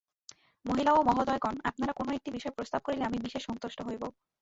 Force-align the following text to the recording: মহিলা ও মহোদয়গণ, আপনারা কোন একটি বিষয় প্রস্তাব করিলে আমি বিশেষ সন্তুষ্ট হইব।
মহিলা 0.65 0.91
ও 0.93 1.01
মহোদয়গণ, 1.03 1.55
আপনারা 1.63 1.93
কোন 1.93 2.07
একটি 2.11 2.29
বিষয় 2.31 2.53
প্রস্তাব 2.57 2.81
করিলে 2.83 3.03
আমি 3.03 3.17
বিশেষ 3.19 3.41
সন্তুষ্ট 3.49 3.79
হইব। 3.87 4.03